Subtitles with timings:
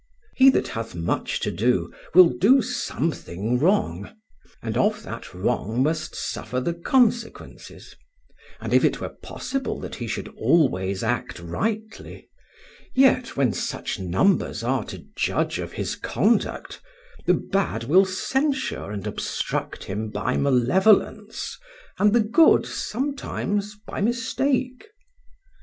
[0.35, 4.09] "He that hath much to do will do something wrong,
[4.63, 7.95] and of that wrong must suffer the consequences,
[8.59, 12.27] and if it were possible that he should always act rightly,
[12.95, 16.81] yet, when such numbers are to judge of his conduct,
[17.27, 21.59] the bad will censure and obstruct him by malevolence
[21.99, 24.87] and the good sometimes by mistake.